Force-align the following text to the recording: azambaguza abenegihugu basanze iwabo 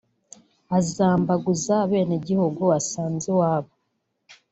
azambaguza 0.77 1.73
abenegihugu 1.85 2.61
basanze 2.71 3.25
iwabo 3.31 3.71